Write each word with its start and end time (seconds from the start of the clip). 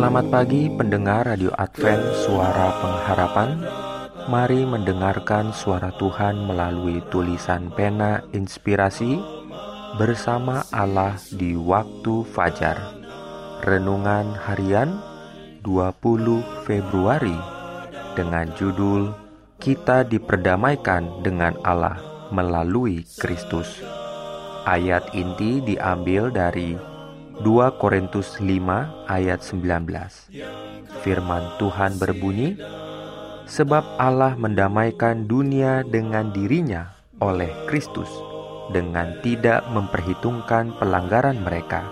Selamat 0.00 0.32
pagi 0.32 0.64
pendengar 0.72 1.28
Radio 1.28 1.52
Advent 1.60 2.00
Suara 2.24 2.72
Pengharapan. 2.80 3.60
Mari 4.32 4.64
mendengarkan 4.64 5.52
suara 5.52 5.92
Tuhan 6.00 6.40
melalui 6.40 7.04
tulisan 7.12 7.68
pena 7.68 8.24
inspirasi 8.32 9.20
Bersama 10.00 10.64
Allah 10.72 11.20
di 11.36 11.52
waktu 11.52 12.24
fajar. 12.32 12.80
Renungan 13.60 14.40
harian 14.40 15.04
20 15.68 16.64
Februari 16.64 17.36
Dengan 18.16 18.48
judul 18.56 19.12
Kita 19.60 20.08
diperdamaikan 20.08 21.20
dengan 21.20 21.60
Allah 21.60 22.00
melalui 22.32 23.04
Kristus. 23.20 23.84
Ayat 24.64 25.12
inti 25.12 25.60
diambil 25.60 26.32
dari 26.32 26.88
2 27.40 27.80
Korintus 27.80 28.36
5 28.36 29.08
ayat 29.08 29.40
19 29.40 29.64
Firman 31.00 31.44
Tuhan 31.56 31.96
berbunyi 31.96 32.60
Sebab 33.48 33.96
Allah 33.96 34.36
mendamaikan 34.36 35.24
dunia 35.24 35.80
dengan 35.82 36.30
dirinya 36.30 36.92
oleh 37.18 37.50
Kristus 37.64 38.12
dengan 38.70 39.18
tidak 39.24 39.66
memperhitungkan 39.72 40.76
pelanggaran 40.78 41.42
mereka. 41.42 41.82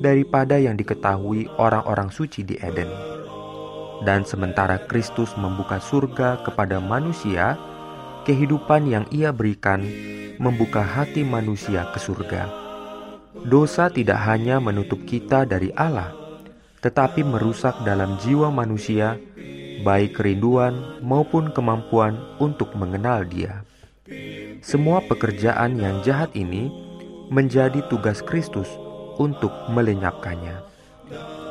daripada 0.00 0.60
yang 0.60 0.76
diketahui 0.76 1.48
orang-orang 1.56 2.12
suci 2.12 2.44
di 2.44 2.56
Eden. 2.60 2.88
Dan 4.04 4.28
sementara 4.28 4.76
Kristus 4.84 5.32
membuka 5.40 5.80
surga 5.80 6.44
kepada 6.44 6.82
manusia, 6.82 7.56
kehidupan 8.28 8.88
yang 8.88 9.04
ia 9.08 9.32
berikan 9.32 9.80
membuka 10.36 10.84
hati 10.84 11.24
manusia 11.24 11.88
ke 11.96 11.98
surga. 12.00 12.44
Dosa 13.46 13.88
tidak 13.88 14.20
hanya 14.24 14.60
menutup 14.60 15.00
kita 15.08 15.48
dari 15.48 15.72
Allah, 15.76 16.12
tetapi 16.84 17.24
merusak 17.24 17.80
dalam 17.82 18.20
jiwa 18.20 18.52
manusia, 18.52 19.16
baik 19.82 20.20
kerinduan 20.20 21.00
maupun 21.00 21.52
kemampuan 21.52 22.16
untuk 22.36 22.72
mengenal 22.76 23.24
Dia. 23.24 23.64
Semua 24.62 25.02
pekerjaan 25.02 25.80
yang 25.80 26.02
jahat 26.06 26.30
ini 26.36 26.70
menjadi 27.32 27.82
tugas 27.90 28.22
Kristus 28.22 28.70
untuk 29.18 29.50
melenyapkannya. 29.72 30.62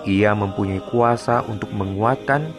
Ia 0.06 0.32
mempunyai 0.38 0.80
kuasa 0.94 1.42
untuk 1.50 1.74
menguatkan 1.74 2.54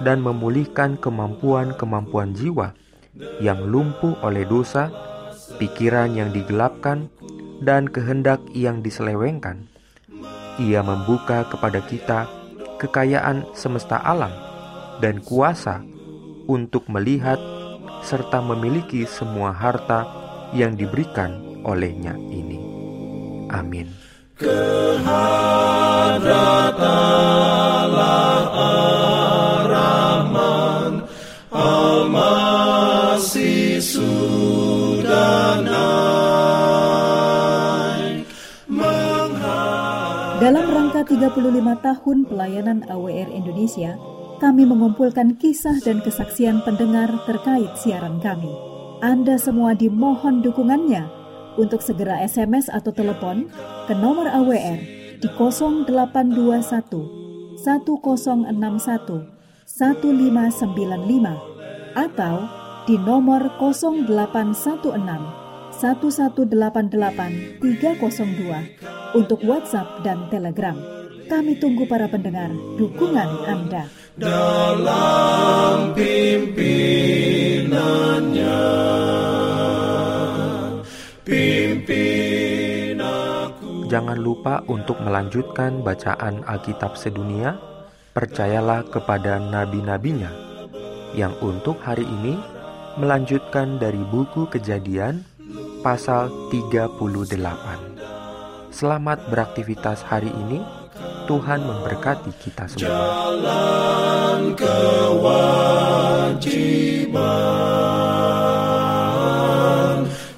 dan 0.00 0.24
memulihkan 0.24 0.96
kemampuan-kemampuan 0.98 2.32
jiwa 2.32 2.72
yang 3.40 3.60
lumpuh 3.68 4.16
oleh 4.24 4.44
dosa, 4.48 4.92
pikiran 5.56 6.16
yang 6.16 6.32
digelapkan, 6.32 7.08
dan 7.60 7.88
kehendak 7.88 8.40
yang 8.52 8.84
diselewengkan 8.84 9.68
ia 10.60 10.80
membuka 10.80 11.44
kepada 11.48 11.80
kita 11.84 12.28
kekayaan 12.80 13.48
semesta 13.56 14.00
alam 14.00 14.32
dan 15.00 15.20
kuasa 15.24 15.84
untuk 16.46 16.88
melihat 16.88 17.40
serta 18.06 18.38
memiliki 18.40 19.04
semua 19.08 19.50
harta 19.50 20.06
yang 20.54 20.78
diberikan 20.78 21.42
olehnya 21.66 22.14
ini. 22.30 22.60
Amin. 23.50 23.90
Dalam 40.46 40.70
rangka 40.70 41.02
35 41.02 41.42
tahun 41.82 42.30
pelayanan 42.30 42.86
AWR 42.86 43.34
Indonesia, 43.34 43.98
kami 44.38 44.62
mengumpulkan 44.62 45.34
kisah 45.42 45.82
dan 45.82 45.98
kesaksian 45.98 46.62
pendengar 46.62 47.10
terkait 47.26 47.74
siaran 47.82 48.22
kami. 48.22 48.54
Anda 49.02 49.42
semua 49.42 49.74
dimohon 49.74 50.46
dukungannya 50.46 51.02
untuk 51.58 51.82
segera 51.82 52.22
SMS 52.22 52.70
atau 52.70 52.94
telepon 52.94 53.50
ke 53.90 53.94
nomor 53.98 54.30
AWR 54.30 54.78
di 55.18 55.26
0821 55.34 57.58
1061 57.58 59.26
1595 59.66 61.98
atau 61.98 62.46
di 62.86 62.94
nomor 63.02 63.50
0816 63.58 64.78
1188 65.74 67.58
302 67.58 68.95
untuk 69.16 69.40
WhatsApp 69.48 70.04
dan 70.04 70.28
Telegram. 70.28 70.76
Kami 71.26 71.56
tunggu 71.56 71.88
para 71.88 72.04
pendengar 72.04 72.52
dukungan 72.76 73.48
Anda. 73.48 73.88
Dalam 74.20 75.96
pimpinannya, 75.96 77.08
pimpin 81.24 83.00
jangan 83.88 84.20
lupa 84.20 84.60
untuk 84.68 85.00
melanjutkan 85.00 85.80
bacaan 85.80 86.44
Alkitab 86.44 87.00
sedunia. 87.00 87.56
Percayalah 88.12 88.88
kepada 88.88 89.36
nabi-nabinya 89.36 90.32
yang 91.12 91.36
untuk 91.44 91.76
hari 91.84 92.08
ini 92.08 92.40
melanjutkan 92.96 93.76
dari 93.76 94.00
buku 94.08 94.48
Kejadian 94.48 95.20
pasal 95.84 96.32
38. 96.48 97.95
Selamat 98.76 99.24
beraktivitas 99.32 100.04
hari 100.04 100.28
ini. 100.28 100.60
Tuhan 101.24 101.64
memberkati 101.64 102.28
kita 102.36 102.68
semua. 102.68 102.92
Jalan 102.92 104.52
kewajiban, 104.52 104.76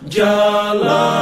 jalan 0.07 1.18